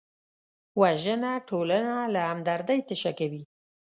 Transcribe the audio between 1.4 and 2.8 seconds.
ټولنه له همدردۍ